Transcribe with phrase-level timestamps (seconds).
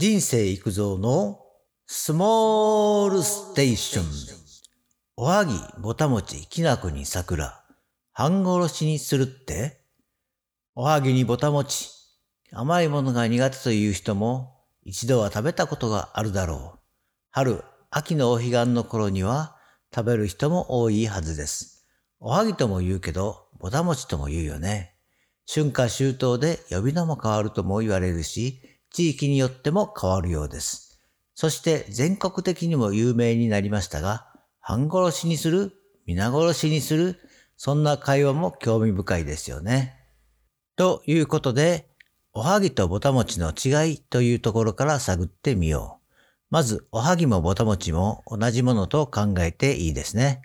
[0.00, 1.40] 人生育造の
[1.88, 4.04] スモールステーション。
[5.16, 7.64] おはぎ、ぼたもち、きなこに桜。
[8.12, 9.80] 半殺しにするって？
[10.76, 11.90] おはぎにぼたもち。
[12.52, 16.78] 甘いものが苦手という人も一度は食べたことがあるだろう。
[17.32, 19.56] 春、秋のお彼岸の頃には
[19.92, 21.88] 食べる人も多いはずです。
[22.20, 24.94] おはぎとも言うけど、ぼたもちとも言うよね。
[25.52, 31.00] 春夏秋冬で呼び名も変わるとも言われるし、地域によっても変わるようです。
[31.34, 34.26] そして全国的にも有名になりましたが、
[34.60, 35.72] 半殺しにする
[36.06, 37.18] 皆殺しにする
[37.56, 39.94] そんな会話も興味深いですよね。
[40.76, 41.88] ということで、
[42.32, 46.14] おはぎとぼたもちの違いというところから探ってみよう。
[46.50, 50.42] まず、おはぎもぼたもちも同じものと考えていいですね。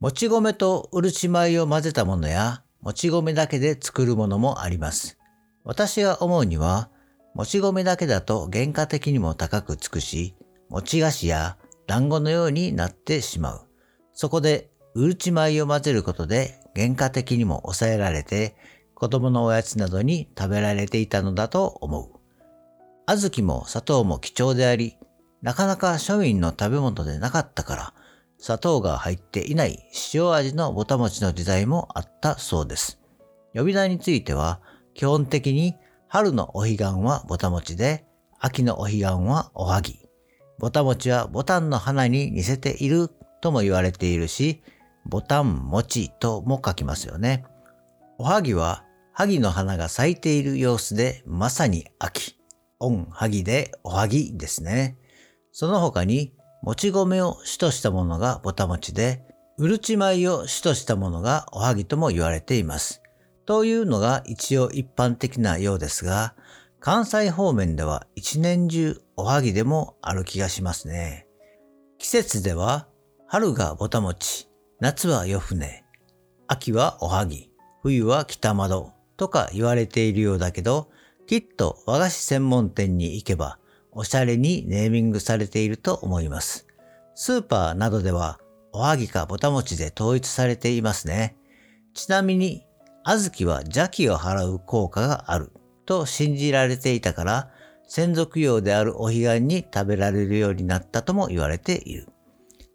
[0.00, 5.18] もち米とうるち米を混ぜたものや、もち米だけで作るものもあります。
[5.62, 6.90] 私が思うには、
[7.34, 10.36] もち米だけだと原価的にも高くつくし、
[10.68, 11.56] もち菓子や
[11.86, 13.66] 団子のようになってしまう。
[14.12, 18.54] そこで、うるち米を混ぜることで原価的にも抑えられて、
[18.94, 22.20] 子供のおやつなどに食べられていたのだと思う。
[23.06, 24.96] 小豆も砂糖も貴重であり、
[25.42, 27.94] なかなか庶民の食べ物でなかったから、
[28.38, 33.00] 砂糖が入っていない塩味のぼたもちの時代もあったそうです。
[33.54, 34.60] 呼び名については、
[34.94, 35.74] 基本的に
[36.14, 38.04] 春のお彼岸はぼたもちで、
[38.38, 39.98] 秋のお彼岸はおはぎ。
[40.60, 44.62] ぼたもちはボタンの花に似せているとも言われているし、
[45.06, 47.44] ボタン餅とも書きますよね。
[48.16, 52.38] おはぎは、萩の花が咲いている様子でまさに秋。
[52.78, 54.96] オンはぎでおはぎですね。
[55.50, 59.24] その他に、もち米を主としたものがぼたもちで、
[59.58, 63.03] うるち米を主としたものがおはぎとも言われています。
[63.46, 66.34] というのが一応一般的なようですが、
[66.80, 71.26] 関西方面では一年中おはぎでもある気がしますね。
[71.98, 72.86] 季節では
[73.26, 74.48] 春がぼたもち、
[74.80, 75.84] 夏は夜船、
[76.46, 77.50] 秋はおはぎ、
[77.82, 80.90] 冬は北窓とか言われているようだけど、
[81.26, 83.58] きっと和菓子専門店に行けば
[83.92, 86.66] おしゃれにネーミングされていると思います。
[87.14, 88.38] スーパーなどでは
[88.72, 91.36] おはぎかぼたもちで統一されていますね。
[91.94, 92.66] ちなみに
[93.04, 95.52] 小豆は邪気を払う効果がある
[95.86, 97.50] と信じられていたから、
[97.86, 102.08] 先祖供養であるお彼岸に食べられるようになったとも言われている。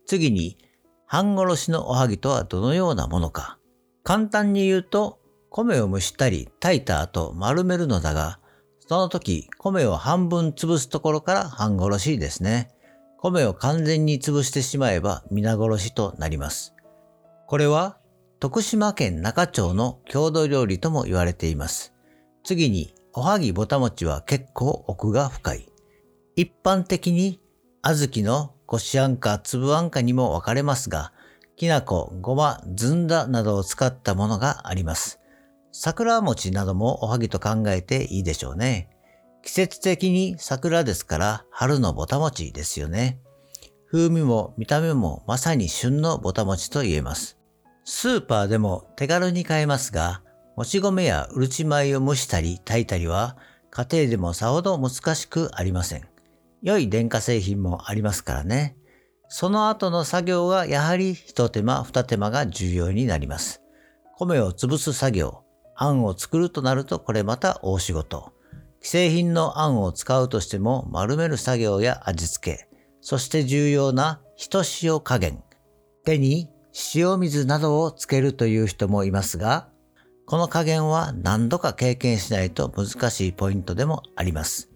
[0.06, 0.58] 次に、
[1.08, 3.58] 半殺しのおはぎとはどのようなものか。
[4.04, 5.20] 簡単に言うと、
[5.50, 8.40] 米を蒸したり炊いた後丸めるのだが、
[8.88, 12.70] その時米を半分潰すところから半殺しですね。
[13.18, 16.74] 米を完全に潰してしまえば皆殺しとなります。
[17.46, 17.99] これは
[18.40, 21.94] 徳島県中町の郷土料理とも言われています。
[22.46, 25.70] 次に、おはぎぼたもちは結構奥が深い。
[26.38, 27.42] 一般的に、
[27.82, 31.12] 小豆のこしあんか粒あんかにも分かれますが、
[31.58, 35.20] きなこ、ごま、ずんだなどを使ったものがあります。
[35.74, 38.90] 桜餅などもおはぎと考えていいでしょうね。
[39.44, 43.20] 季節的に桜ですから春のぼたもちですよね。
[43.92, 47.39] 風味も見た目もまさに旬のぼたもちと言えます。
[47.92, 50.22] スーパーでも手軽に買えますが、
[50.56, 53.36] もち米やうるち米を蒸したり炊いたりは
[53.72, 56.04] 家庭でもさほど難しくありません。
[56.62, 58.78] 良い電化製品もありますからね。
[59.28, 63.64] その後の作業がやはり一手間二手間が重要になります。
[64.20, 65.44] 米を潰す作業、
[65.76, 68.34] あんを作るとなるとこれまた大仕事。
[68.82, 72.70] 既製品のあんを使うとしても丸める作業や味付け、
[73.02, 74.48] そして重要なひ
[74.84, 75.42] 塩加減。
[76.06, 76.50] 手に
[76.96, 79.68] 塩水などをつけるという人もいますが、
[80.26, 84.70] この加減は何度か経験しないと難しいポイントでもあります。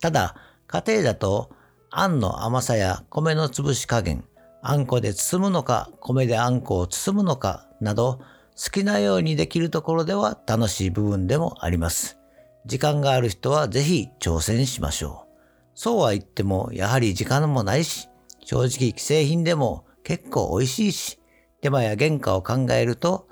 [0.00, 0.36] ただ、
[0.66, 1.50] 家庭だと、
[1.90, 4.24] あんの甘さや米の潰し加減、
[4.62, 8.20] あんこで包むのか、米であんこを包むのかなど、
[8.56, 12.18] 好きなようにできるところでは楽しい部分でもあります。
[12.64, 15.32] 時間がある人はぜひ挑戦しましょう。
[15.74, 18.08] そうは言っても、やはり時間もないし、
[18.44, 21.18] 正直既製品でも結構美味しいし、
[21.62, 23.28] 手間や原価を考えると、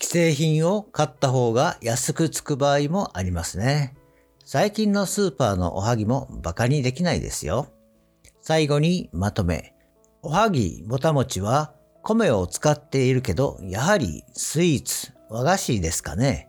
[0.00, 3.94] 既製品を買った方が安くつく場合もありますね。
[4.46, 7.68] 最近のスーパーのおはぎも馬鹿にできないですよ。
[8.40, 9.74] 最後にまとめ。
[10.22, 16.48] おはぎ、ぼたもちは米を使っているけど、やはりスイーツ、和菓子ですかね。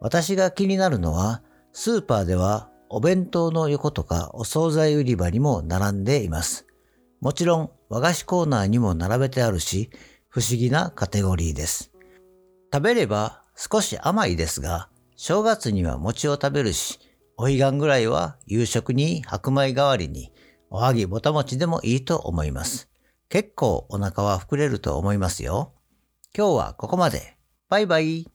[0.00, 1.42] 私が気になるのは、
[1.72, 6.66] スーパーではお弁当の横とかお惣菜売り場にも並んでいます。
[7.20, 9.90] もちろん和菓子コーナーにも並べてあるし、
[10.34, 11.92] 不思議なカテゴリーです。
[12.72, 16.98] 食べれば少し甘いですが、正月には餅を食べるし、
[17.36, 20.32] お彼岸ぐらいは夕食に白米代わりに
[20.70, 22.88] おはぎぼた餅でもいいと思います。
[23.28, 25.74] 結構お腹は膨れると思いますよ。
[26.34, 27.36] 今日はここまで。
[27.68, 28.31] バイバイ。